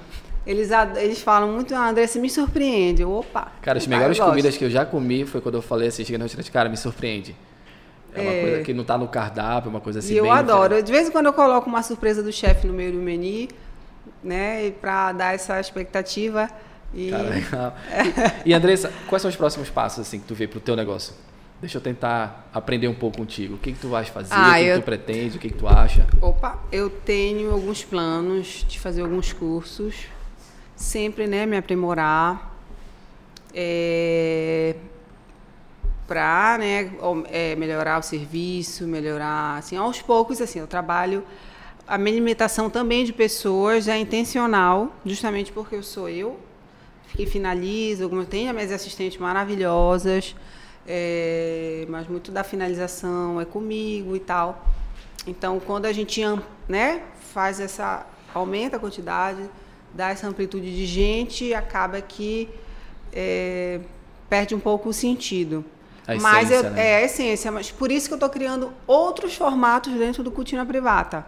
[0.46, 3.00] Eles, eles falam muito, ah, Andressa, me surpreende.
[3.02, 3.50] Eu, Opa.
[3.62, 4.28] Cara, as melhores gosto.
[4.28, 6.76] comidas que eu já comi foi quando eu falei assim, cheguei no restaurante, cara, me
[6.76, 7.34] surpreende.
[8.14, 8.40] É uma É.
[8.42, 10.82] coisa que não tá no cardápio, uma coisa assim E eu adoro.
[10.82, 13.48] De vez em quando eu coloco uma surpresa do chefe no meio do menu,
[14.22, 16.48] né, para dar essa expectativa.
[16.92, 17.74] E Cara, legal.
[18.44, 21.14] E, e Andressa, quais são os próximos passos assim que tu vê pro teu negócio?
[21.60, 23.54] Deixa eu tentar aprender um pouco contigo.
[23.54, 24.34] O que, que tu vais fazer?
[24.34, 25.36] Ah, o que, que eu- tu pretende?
[25.36, 26.06] O que, que tu acha?
[26.20, 29.94] Opa, eu tenho alguns planos de fazer alguns cursos,
[30.84, 32.54] sempre, né, me aprimorar,
[33.54, 34.76] é,
[36.06, 36.92] para, né,
[37.30, 41.24] é, melhorar o serviço, melhorar, assim, aos poucos, assim, eu trabalho
[41.86, 46.38] a minha limitação também de pessoas é intencional, justamente porque eu sou eu
[47.14, 50.34] que finalizo, algumas tenho as minhas assistentes maravilhosas,
[50.86, 54.66] é, mas muito da finalização é comigo e tal.
[55.26, 56.20] Então, quando a gente
[56.68, 59.48] né, faz essa aumenta a quantidade,
[59.94, 62.48] dá essa amplitude de gente, acaba que
[63.12, 63.80] é,
[64.28, 65.64] perde um pouco o sentido.
[66.06, 66.90] A mas essência, eu, né?
[66.90, 70.66] é a essência, mas por isso que eu estou criando outros formatos dentro do Cutina
[70.66, 71.24] Privata,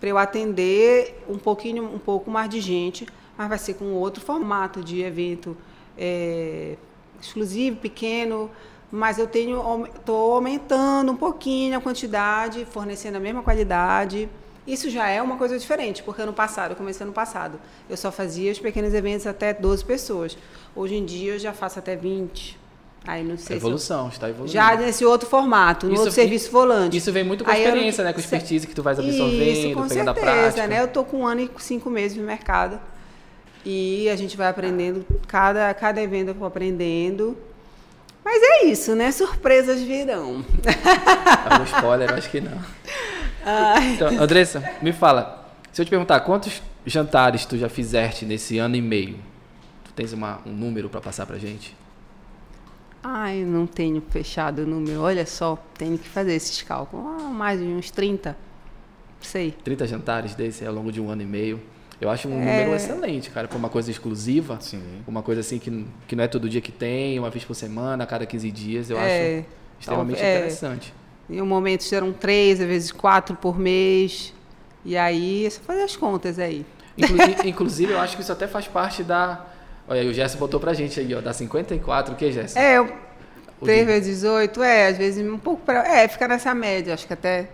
[0.00, 4.22] para eu atender um pouquinho, um pouco mais de gente, mas vai ser com outro
[4.22, 5.56] formato de evento
[5.98, 6.76] é,
[7.20, 8.50] exclusivo, pequeno,
[8.90, 14.28] mas eu tenho estou aumentando um pouquinho a quantidade, fornecendo a mesma qualidade.
[14.66, 17.58] Isso já é uma coisa diferente, porque ano passado, eu comecei ano passado,
[17.90, 20.38] eu só fazia os pequenos eventos até 12 pessoas.
[20.74, 22.60] Hoje em dia eu já faço até 20.
[23.04, 24.52] Aí não sei se eu- Evolução, está evoluindo.
[24.52, 26.96] já nesse outro formato, no Isso- outro serviço volante.
[26.96, 28.12] Isso vem muito com a eu não- experiência, né?
[28.12, 30.66] Com a Se- expertise que tu vais absorvendo, Isso, com pegando a certeza, prática.
[30.68, 30.80] né?
[30.80, 32.78] Eu tô com um ano e cinco meses no mercado.
[33.66, 37.36] E a gente vai aprendendo, cada, cada evento eu vou aprendendo.
[38.24, 39.10] Mas é isso, né?
[39.10, 40.44] Surpresas virão.
[41.50, 42.52] Algum spoiler, eu acho que não.
[43.94, 45.50] Então, Andressa, me fala.
[45.72, 49.32] Se eu te perguntar, quantos jantares tu já fizeste nesse ano e meio?
[49.94, 51.76] tens uma, um número para passar pra gente?
[53.02, 55.00] Ai, não tenho fechado o número.
[55.00, 57.04] Olha só, tenho que fazer esses cálculos.
[57.06, 58.36] Ah, mais de uns 30.
[59.20, 59.50] Sei.
[59.50, 61.60] 30 jantares desse ao longo de um ano e meio.
[62.00, 62.60] Eu acho um é...
[62.62, 64.58] número excelente, cara, para uma coisa exclusiva.
[64.60, 64.82] Sim.
[65.06, 68.04] Uma coisa assim que, que não é todo dia que tem, uma vez por semana,
[68.04, 68.90] a cada 15 dias.
[68.90, 69.38] Eu é...
[69.38, 69.48] acho
[69.80, 70.38] extremamente é...
[70.38, 70.94] interessante.
[71.32, 74.34] Em um momento serão três, às vezes quatro por mês.
[74.84, 76.66] E aí, é só fazer as contas aí.
[76.96, 79.46] Inclusive, inclusive, eu acho que isso até faz parte da.
[79.88, 82.58] Olha, o Gerson botou pra gente aí, ó, da 54, o que, Gerson?
[82.58, 82.92] É, eu...
[83.64, 85.86] 3 vezes 18, é, às vezes um pouco para.
[85.88, 87.48] É, fica nessa média, acho que até.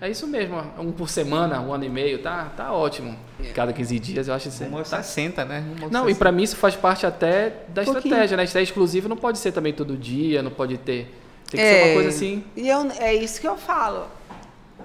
[0.00, 3.16] É isso mesmo, um por semana, um ano e meio, tá, tá ótimo.
[3.52, 4.62] Cada 15 dias eu acho isso.
[4.64, 5.02] Um tá.
[5.02, 5.64] 60, né?
[5.66, 6.10] Um não, 60.
[6.10, 8.44] e para mim isso faz parte até da um estratégia, né?
[8.44, 11.17] Estratégia exclusiva não pode ser também todo dia, não pode ter.
[11.50, 12.44] Tem que é, ser uma coisa assim.
[12.56, 14.06] E eu, é isso que eu falo.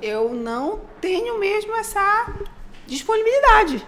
[0.02, 2.34] Eu não tenho mesmo essa
[2.88, 3.86] disponibilidade.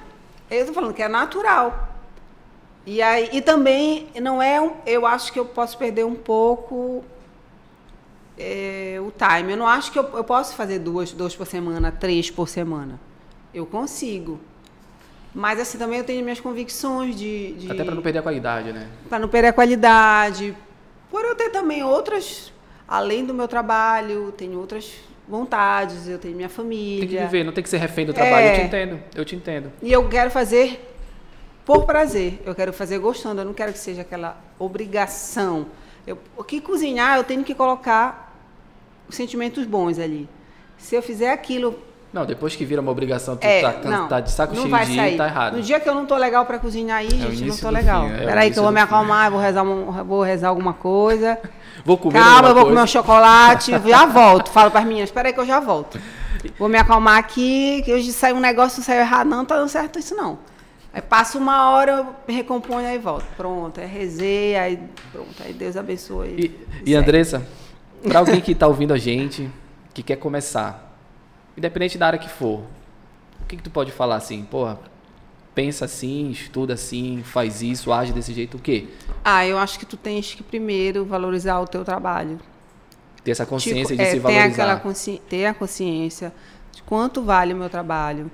[0.50, 1.90] Eu tô falando que é natural.
[2.86, 7.04] E aí e também não é um, eu acho que eu posso perder um pouco
[8.38, 9.54] é, o time.
[9.54, 13.00] Eu não acho que eu, eu posso fazer duas, duas por semana, três por semana.
[13.54, 14.40] Eu consigo.
[15.34, 17.54] Mas assim também eu tenho minhas convicções de.
[17.54, 18.90] de Até para não perder a qualidade, né?
[19.10, 20.56] Para não perder a qualidade.
[21.10, 22.54] Por eu ter também outras,
[22.88, 24.94] além do meu trabalho, tenho outras
[25.28, 27.08] vontades, eu tenho minha família.
[27.08, 28.46] Tem que viver, não tem que ser refém do trabalho.
[28.46, 28.52] É...
[28.52, 29.72] Eu te entendo, eu te entendo.
[29.82, 30.94] E eu quero fazer
[31.66, 32.42] por prazer.
[32.46, 33.42] Eu quero fazer gostando.
[33.42, 35.68] Eu não quero que seja aquela obrigação.
[36.06, 38.34] Eu, o que cozinhar, eu tenho que colocar
[39.10, 40.30] os sentimentos bons ali.
[40.78, 41.80] Se eu fizer aquilo.
[42.16, 44.92] Não, depois que vira uma obrigação, tu é, tá, não, tá de saco cheio de
[44.94, 45.58] ir, tá errado.
[45.58, 48.08] No dia que eu não tô legal para cozinhar aí, é gente, não tô legal.
[48.08, 51.38] Fim, é Peraí que eu vou me acalmar, vou rezar, vou rezar alguma coisa.
[51.84, 54.50] vou comer Calma, eu vou comer um chocolate, já volto.
[54.50, 56.00] Falo para as meninas, espera aí que eu já volto.
[56.58, 59.68] Vou me acalmar aqui, que hoje saiu um negócio, não saiu errado, não, tá dando
[59.68, 60.40] certo isso não.
[60.94, 63.26] Aí passa uma hora, eu me recomponho, aí volto.
[63.36, 64.80] Pronto, é rezei, aí
[65.12, 66.56] pronto, aí Deus abençoe.
[66.86, 67.46] E, e Andressa,
[68.02, 69.52] para alguém que está ouvindo a gente,
[69.94, 70.95] que quer começar,
[71.58, 72.62] independente da área que for,
[73.42, 74.44] o que, que tu pode falar assim?
[74.44, 74.80] Porra,
[75.54, 78.88] pensa assim, estuda assim, faz isso, age desse jeito, o quê?
[79.24, 82.40] Ah, eu acho que tu tens que primeiro valorizar o teu trabalho.
[83.24, 84.80] Ter essa consciência tipo, de é, se valorizar.
[84.82, 85.22] Consci...
[85.30, 86.34] Ter a consciência
[86.72, 88.30] de quanto vale o meu trabalho,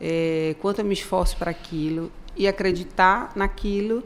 [0.00, 4.02] é, quanto eu me esforço para aquilo e acreditar naquilo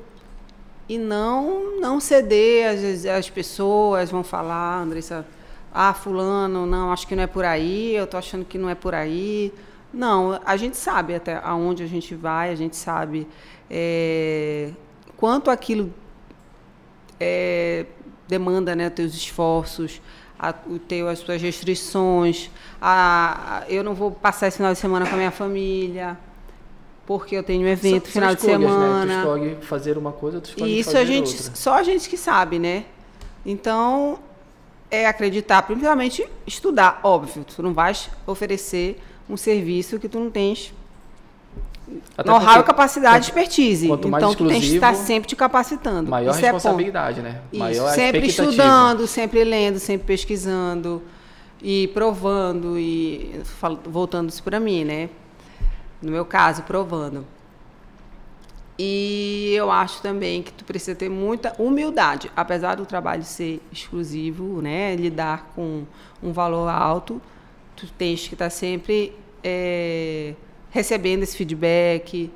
[0.88, 5.26] e não não ceder às as pessoas vão falar Andressa
[5.72, 8.74] ah fulano não acho que não é por aí eu tô achando que não é
[8.74, 9.52] por aí
[9.92, 13.26] não a gente sabe até aonde a gente vai a gente sabe
[13.70, 14.70] é,
[15.16, 15.92] quanto aquilo
[17.20, 17.86] é,
[18.26, 20.00] demanda né teus esforços
[20.38, 22.50] a, o teu as tuas restrições
[22.80, 26.16] a, a, eu não vou passar esse final de semana com a minha família
[27.08, 29.04] porque eu tenho um evento são, final são escolhas, de semana.
[29.06, 29.14] Né?
[29.14, 31.56] Tu escolhe fazer uma coisa, tu escolhe e isso fazer a gente, outra.
[31.56, 32.84] só a gente que sabe, né?
[33.46, 34.18] Então,
[34.90, 40.72] é acreditar, primeiramente estudar, óbvio, tu não vais oferecer um serviço que tu não tens
[42.24, 43.86] know-how, capacidade, quanto, expertise.
[43.88, 46.10] Quanto então, tu tens que estar sempre te capacitando.
[46.10, 47.40] Maior Isso é responsabilidade, é né?
[47.52, 51.02] Maior sempre estudando, sempre lendo, sempre pesquisando
[51.62, 53.42] e provando e
[53.86, 55.08] voltando isso para mim, né?
[56.00, 57.26] no meu caso, provando.
[58.78, 64.62] E eu acho também que tu precisa ter muita humildade, apesar do trabalho ser exclusivo,
[64.62, 65.82] né, lidar com
[66.22, 67.20] um valor alto,
[67.74, 69.12] tu tens que estar sempre
[69.42, 70.34] é,
[70.70, 72.30] recebendo esse feedback.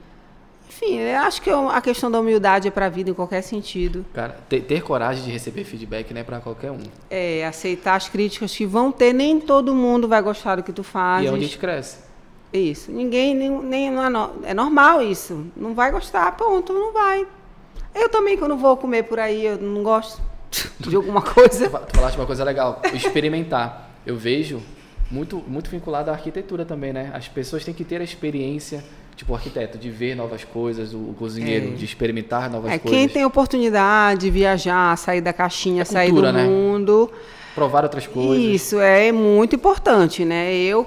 [0.68, 4.04] Enfim, eu acho que a questão da humildade é para a vida em qualquer sentido.
[4.12, 6.80] Cara, ter, ter coragem de receber feedback não é para qualquer um.
[7.08, 10.82] É, aceitar as críticas que vão ter, nem todo mundo vai gostar do que tu
[10.82, 11.24] faz.
[11.24, 11.98] E é onde a gente cresce.
[12.52, 12.92] Isso.
[12.92, 15.46] Ninguém, nem, nem não é, é normal isso.
[15.56, 17.26] Não vai gostar, ponto, não vai.
[17.94, 20.20] Eu também, quando vou comer por aí, eu não gosto
[20.78, 21.68] de alguma coisa.
[21.68, 23.90] Tu falaste uma coisa legal, experimentar.
[24.04, 24.60] Eu vejo
[25.10, 27.10] muito, muito vinculado à arquitetura também, né?
[27.14, 28.84] As pessoas têm que ter a experiência,
[29.16, 31.70] tipo o arquiteto, de ver novas coisas, o, cozinheiro, é.
[31.70, 32.98] de experimentar novas é, coisas.
[32.98, 36.44] Quem tem oportunidade de viajar, sair da caixinha, é sair cultura, do né?
[36.44, 37.10] mundo
[37.54, 38.44] provar outras coisas.
[38.44, 40.52] Isso é muito importante, né?
[40.54, 40.86] Eu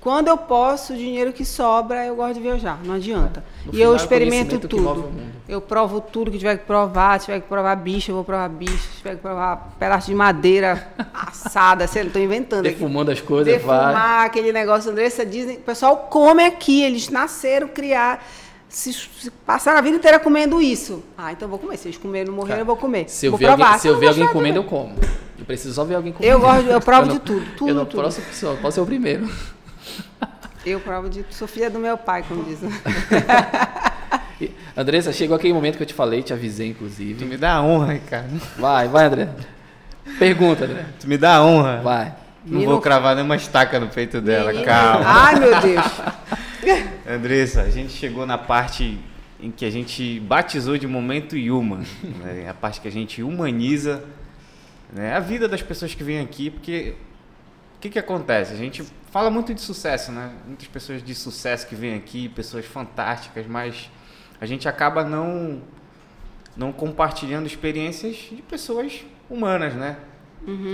[0.00, 3.44] quando eu posso, o dinheiro que sobra, eu gosto de viajar, não adianta.
[3.66, 5.10] No e eu é experimento tudo.
[5.48, 8.48] Eu provo tudo que tiver que provar, se tiver que provar bicho, eu vou provar
[8.48, 13.20] bicho, se tiver que provar pedaço de madeira assada, sei lá, estou inventando Defumando aqui.
[13.20, 14.26] as coisas, Defumar, vai.
[14.26, 18.24] aquele negócio, Andressa dizem, o pessoal come aqui, eles nasceram, criar
[18.68, 21.02] se, se passar a vida inteira comendo isso.
[21.18, 21.76] Ah, então eu vou comer.
[21.76, 23.10] Se eles comerem morrer, eu vou comer.
[23.10, 23.64] Se eu vou ver provar.
[23.64, 24.94] alguém, se eu ver alguém comendo, eu como.
[25.50, 26.32] Preciso só ver alguém comendo.
[26.32, 27.68] Eu gosto, eu provo eu de tudo, tudo.
[27.70, 28.04] Eu não tudo.
[28.04, 28.20] posso,
[28.62, 29.28] posso ser o primeiro.
[30.64, 32.70] Eu provo de sou filha do meu pai, como dizem.
[34.76, 37.24] Andressa, chegou aquele momento que eu te falei, te avisei, Tu inclusive.
[37.24, 38.40] me dá a honra, Ricardo.
[38.56, 39.28] Vai, vai, André.
[40.20, 40.84] Pergunta, André.
[41.00, 41.80] Tu me dá a honra.
[41.82, 42.14] Vai.
[42.46, 45.04] Não vou cravar nenhuma estaca no peito dela, Menino- calma.
[45.04, 45.84] Ai, meu Deus.
[47.10, 49.00] Andressa, a gente chegou na parte
[49.42, 51.80] em que a gente batizou de momento Yuma,
[52.22, 52.46] né?
[52.48, 54.04] a parte que a gente humaniza
[54.92, 55.14] né?
[55.14, 56.94] a vida das pessoas que vêm aqui, porque
[57.76, 58.52] o que, que acontece?
[58.52, 60.32] A gente fala muito de sucesso, né?
[60.46, 63.90] Muitas pessoas de sucesso que vêm aqui, pessoas fantásticas, mas
[64.40, 65.62] a gente acaba não
[66.56, 69.96] não compartilhando experiências de pessoas humanas, né?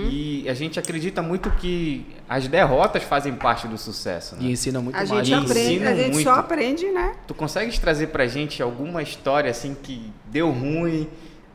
[0.09, 4.43] E a gente acredita muito que as derrotas fazem parte do sucesso, né?
[4.43, 5.27] E ensina muito A mais.
[5.27, 6.23] gente aprende, a gente muito.
[6.23, 7.15] só aprende, né?
[7.27, 11.07] Tu consegues trazer pra gente alguma história assim que deu ruim,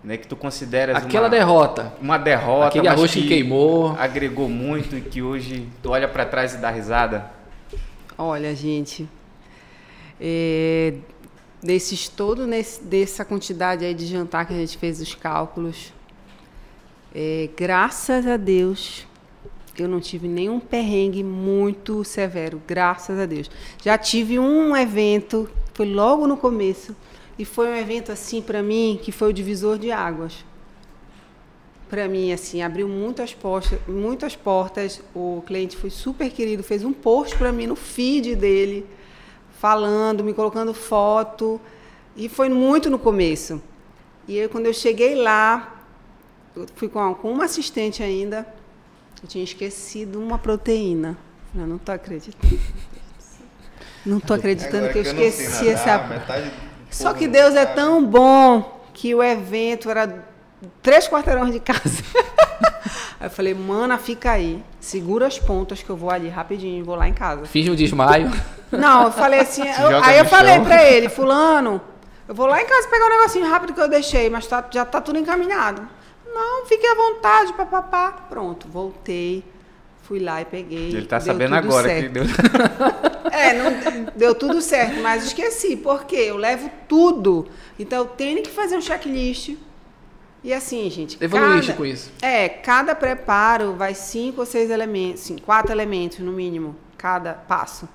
[0.03, 0.17] né?
[0.17, 1.93] Que tu consideras Aquela uma, derrota.
[2.01, 3.97] uma derrota, Aquele arroz que queimou.
[3.99, 7.31] agregou muito e que hoje tu olha pra trás e dá risada?
[8.19, 9.09] Olha, gente,
[10.21, 10.95] é,
[11.63, 15.93] desses todo nesse, dessa quantidade aí de jantar que a gente fez os cálculos,
[17.15, 19.07] é, graças a Deus
[19.79, 23.51] eu não tive nenhum perrengue muito severo, graças a Deus.
[23.83, 26.95] Já tive um evento, foi logo no começo,
[27.43, 30.45] e foi um evento assim para mim que foi o divisor de águas.
[31.91, 35.03] Para mim, assim, abriu muitas portas, muitas portas.
[35.13, 38.87] O cliente foi super querido, fez um post para mim no feed dele,
[39.59, 41.61] falando, me colocando foto,
[42.17, 43.61] e foi muito no começo.
[44.29, 45.85] E aí, quando eu cheguei lá,
[46.55, 48.47] eu fui com, com uma assistente ainda,
[49.21, 51.19] eu tinha esquecido uma proteína.
[51.53, 52.61] Eu não tô acreditando.
[54.07, 56.71] Não tô acreditando que eu esqueci essa.
[56.93, 60.25] Só que Deus é tão bom que o evento era
[60.83, 62.03] três quarteirões de casa.
[63.19, 64.63] aí eu falei, mana, fica aí.
[64.81, 67.47] Segura as pontas que eu vou ali rapidinho, vou lá em casa.
[67.47, 68.31] Finge um desmaio.
[68.71, 69.63] Não, eu falei assim.
[69.63, 70.65] eu- aí eu no falei chão.
[70.65, 71.81] pra ele, fulano,
[72.29, 74.85] eu vou lá em casa pegar um negocinho rápido que eu deixei, mas tá- já
[74.85, 75.87] tá tudo encaminhado.
[76.27, 78.13] Não, fique à vontade, papapá.
[78.29, 79.45] Pronto, voltei.
[80.03, 80.89] Fui lá e peguei.
[80.91, 82.03] Ele tá sabendo agora certo.
[82.03, 82.25] que deu.
[83.31, 87.47] É, não, deu tudo certo, mas esqueci, porque eu levo tudo.
[87.79, 89.57] Então eu tenho que fazer um checklist.
[90.45, 91.17] E assim, gente.
[91.23, 92.11] Evoluíste cada- com isso.
[92.21, 97.89] É, cada preparo vai cinco ou seis elementos, sim, quatro elementos no mínimo, cada passo.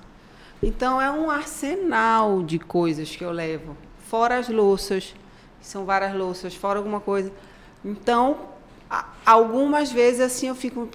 [0.62, 3.76] Então é um arsenal de coisas que eu levo.
[4.08, 5.14] Fora as louças,
[5.60, 7.30] são várias louças, fora alguma coisa.
[7.84, 8.38] Então,
[9.24, 10.88] algumas vezes assim eu fico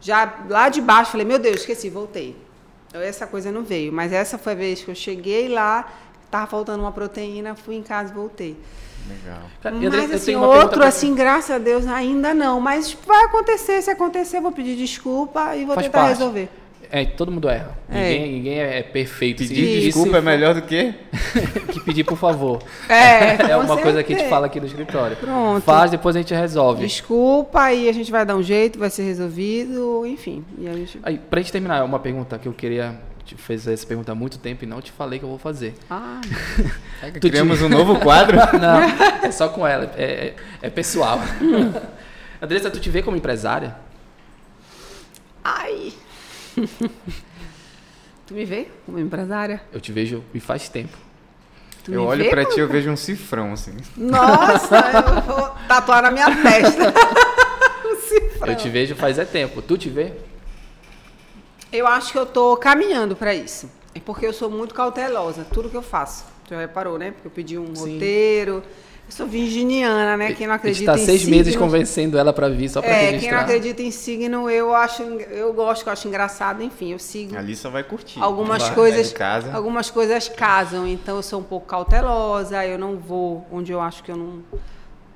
[0.00, 2.36] já lá de baixo, falei, meu Deus, esqueci, voltei.
[2.94, 5.90] Essa coisa não veio, mas essa foi a vez que eu cheguei lá,
[6.30, 8.56] tava faltando uma proteína, fui em casa e voltei.
[9.08, 9.42] Legal.
[9.80, 12.60] E Mas assim, outro pra- assim, graças a Deus, ainda não.
[12.60, 16.12] Mas vai acontecer, se acontecer, eu vou pedir desculpa e vou Faz tentar parte.
[16.18, 16.48] resolver.
[16.90, 17.76] É, todo mundo erra.
[17.90, 18.12] É.
[18.12, 19.38] Ninguém, ninguém é, é perfeito.
[19.42, 20.94] Pedir Se- desculpa é melhor do que?
[21.72, 22.62] que pedir por favor.
[22.88, 25.16] É, É uma coisa que a gente fala aqui no escritório.
[25.16, 25.62] Pronto.
[25.62, 26.86] Faz, depois a gente resolve.
[26.86, 30.44] Desculpa, aí a gente vai dar um jeito, vai ser resolvido, enfim.
[30.58, 30.98] E a gente...
[31.02, 34.38] Aí, pra gente terminar, uma pergunta que eu queria te fazer essa pergunta há muito
[34.38, 35.74] tempo e não te falei que eu vou fazer.
[35.90, 36.20] Ah,
[37.20, 38.36] Tu Criamos um novo quadro.
[38.58, 38.80] Não,
[39.22, 41.20] é só com ela, é, é- é pessoal.
[42.40, 43.76] Andressa, tu te vê como empresária?
[48.26, 49.62] tu me vê como empresária?
[49.72, 50.96] Eu te vejo e faz tempo.
[51.84, 53.76] Tu Eu olho como- ti, eu vejo um cifrão, assim.
[53.96, 56.92] Nossa, eu vou tatuar na minha testa.
[57.84, 58.48] Um cifrão.
[58.48, 59.62] Eu te vejo faz é tempo.
[59.62, 60.12] Tu te vê?
[61.72, 63.70] Eu acho que eu tô caminhando para isso.
[63.94, 66.24] É porque eu sou muito cautelosa, tudo que eu faço.
[66.46, 67.12] Tu já reparou, né?
[67.12, 67.94] Porque eu pedi um Sim.
[67.94, 68.62] roteiro.
[69.08, 70.34] Eu sou virginiana, né?
[70.34, 72.82] Quem não a gente acredita tá em seis meses signos- convencendo ela pra vir só
[72.82, 73.36] pra É, quem registrar.
[73.36, 77.34] não acredita em signo, eu acho, eu gosto, eu acho engraçado, enfim, eu sigo.
[77.36, 78.20] A Lissa vai curtir.
[78.20, 79.50] Algumas Vai, coisas, casa.
[79.54, 84.02] algumas coisas casam, então eu sou um pouco cautelosa, eu não vou onde eu acho
[84.04, 84.42] que eu não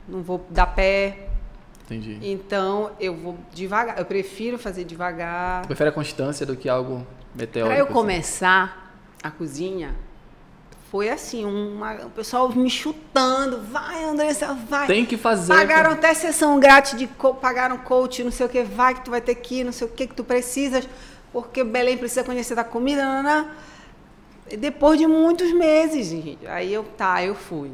[0.08, 1.28] não vou dar pé.
[1.84, 2.18] Entendi.
[2.22, 5.66] Então eu vou devagar, eu prefiro fazer devagar.
[5.66, 7.68] Prefere a constância do que algo meteórico?
[7.68, 7.92] Para eu assim?
[7.92, 9.94] começar a cozinha,
[10.92, 14.86] foi assim, uma, o pessoal me chutando, vai Andressa, vai.
[14.86, 15.50] Tem que fazer.
[15.50, 17.06] Pagaram até sessão grátis de
[17.40, 19.86] pagaram coach, não sei o que, vai que tu vai ter que ir, não sei
[19.86, 20.86] o que que tu precisas,
[21.32, 23.48] porque Belém precisa conhecer da comida, nanã.
[24.50, 26.46] E Depois de muitos meses, gente.
[26.46, 27.72] Aí eu, tá, eu fui.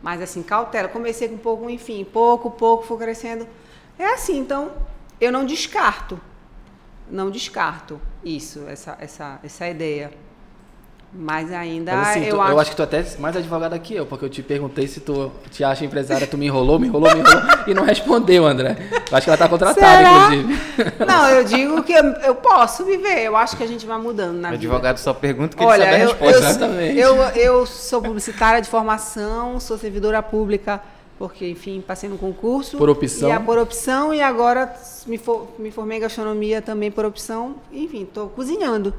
[0.00, 3.48] Mas assim, cautela, comecei com pouco, enfim, pouco, pouco, fui crescendo.
[3.98, 4.70] É assim, então,
[5.20, 6.20] eu não descarto.
[7.10, 10.12] Não descarto isso, essa, essa, essa ideia.
[11.12, 12.52] Mas ainda Mas, assim, eu, tu- acho...
[12.52, 15.00] eu acho que tu até é mais advogada que eu, porque eu te perguntei se
[15.00, 18.76] tu te acha empresária, tu me enrolou, me enrolou, me enrolou e não respondeu, André.
[19.10, 20.34] Eu acho que ela tá contratada, Será?
[20.34, 20.60] inclusive.
[21.04, 23.24] Não, eu digo que eu, eu posso viver.
[23.24, 24.62] Eu acho que a gente vai mudando na O vida.
[24.62, 26.36] advogado só pergunta que Olha, ele sabe a eu, resposta.
[26.36, 26.98] eu, Exatamente.
[26.98, 30.80] eu, eu sou publicitária de formação, sou servidora pública,
[31.18, 32.76] porque, enfim, passei no concurso.
[32.78, 33.28] Por opção.
[33.28, 34.72] E a por opção, e agora
[35.08, 37.56] me, for- me formei em gastronomia também por opção.
[37.72, 38.94] Enfim, estou cozinhando.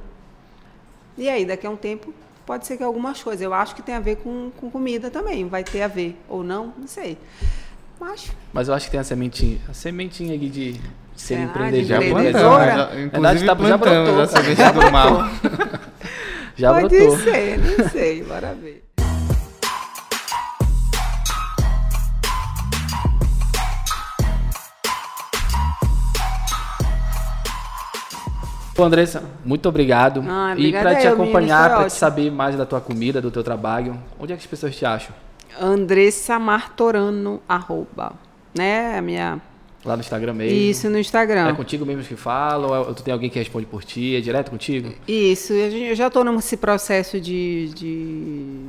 [1.18, 2.14] E aí, daqui a um tempo,
[2.46, 3.42] pode ser que algumas coisas.
[3.42, 5.48] Eu acho que tem a ver com, com comida também.
[5.48, 6.16] Vai ter a ver.
[6.30, 7.18] Ou não, não sei.
[8.00, 10.74] Mas, Mas eu acho que tem a sementinha, a sementinha ali de
[11.16, 11.42] ser Será?
[11.44, 11.86] empreendedor.
[11.86, 14.22] Já já, Verdade, inclusive tá- já plantamos brotou.
[14.22, 15.22] a semente do mal.
[16.58, 17.18] Já pode brotou.
[17.20, 18.24] ser, não sei.
[18.24, 18.84] Bora ver.
[28.82, 30.24] Pô, Andressa, muito obrigado.
[30.28, 33.96] Ah, e para te acompanhar, para te saber mais da tua comida, do teu trabalho,
[34.20, 35.14] onde é que as pessoas te acham?
[35.62, 38.14] Andressa Martorano, arroba.
[38.58, 38.98] Né?
[38.98, 39.40] A minha.
[39.86, 40.58] Lá no Instagram mesmo?
[40.58, 41.50] Isso, no Instagram.
[41.50, 44.16] É contigo mesmo que fala ou é- tu tem alguém que responde por ti?
[44.16, 44.92] É direto contigo?
[45.08, 48.66] Isso, eu já estou nesse processo de, de-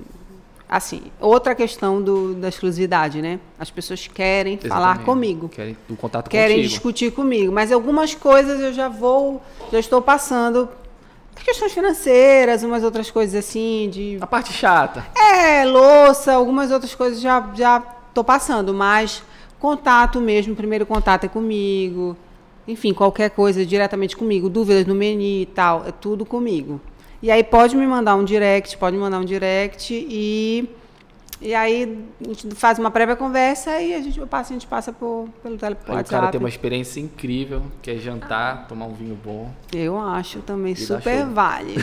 [0.72, 3.38] Assim, outra questão do, da exclusividade, né?
[3.58, 5.04] As pessoas querem falar Exatamente.
[5.04, 5.48] comigo.
[5.50, 6.68] Querem do contato Querem contigo.
[6.70, 7.52] discutir comigo.
[7.52, 10.66] Mas algumas coisas eu já vou, já estou passando.
[11.44, 14.16] Questões financeiras, umas outras coisas assim, de.
[14.18, 15.04] A parte chata.
[15.14, 17.80] É, louça, algumas outras coisas já já
[18.14, 19.22] tô passando, mas
[19.60, 22.16] contato mesmo, primeiro contato é comigo.
[22.66, 26.80] Enfim, qualquer coisa diretamente comigo, dúvidas no menu e tal, é tudo comigo.
[27.22, 30.68] E aí pode me mandar um direct, pode me mandar um direct e
[31.44, 34.92] e aí a gente faz uma prévia conversa e a gente passa, a gente passa
[34.92, 38.94] por, pelo tele, Aí o cara tem uma experiência incrível, que é jantar, tomar um
[38.94, 39.52] vinho bom.
[39.72, 41.82] Eu acho também E super válido.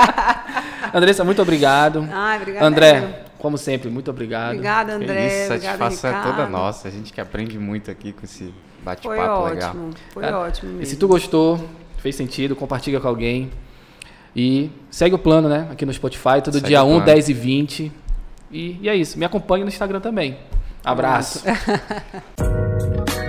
[0.94, 1.98] Andressa, muito obrigado.
[2.36, 2.66] Obrigada.
[2.66, 4.52] André, como sempre, muito obrigado.
[4.52, 5.26] Obrigada, Que André.
[5.26, 6.88] Isso, satisfação é toda nossa.
[6.88, 9.70] A gente que aprende muito aqui com esse Foi bate-papo legal.
[9.70, 10.82] ótimo, foi Cara, ótimo mesmo.
[10.82, 11.62] E se tu gostou,
[11.98, 13.50] fez sentido, compartilha com alguém.
[14.36, 15.68] E segue o plano, né?
[15.70, 17.92] Aqui no Spotify, todo segue dia 1, 10 e 20.
[18.50, 19.18] E, e é isso.
[19.18, 20.36] Me acompanhe no Instagram também.
[20.84, 21.42] Abraço.